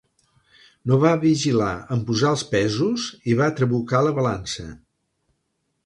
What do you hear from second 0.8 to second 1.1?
No